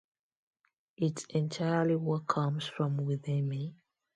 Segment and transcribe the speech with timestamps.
[0.97, 3.75] It's entirely what comes from within me.